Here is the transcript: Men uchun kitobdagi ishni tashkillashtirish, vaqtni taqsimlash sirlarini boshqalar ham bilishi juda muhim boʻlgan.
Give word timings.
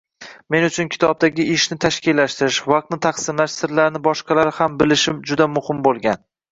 Men 0.53 0.63
uchun 0.67 0.87
kitobdagi 0.95 1.45
ishni 1.57 1.77
tashkillashtirish, 1.85 2.59
vaqtni 2.73 3.01
taqsimlash 3.07 3.61
sirlarini 3.61 4.05
boshqalar 4.11 4.55
ham 4.63 4.83
bilishi 4.83 5.19
juda 5.33 5.53
muhim 5.59 5.89
boʻlgan. 5.91 6.31